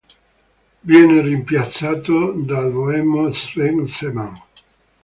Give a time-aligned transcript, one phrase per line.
[0.81, 4.33] Viene rimpiazzato dal boemo Zdeněk Zeman.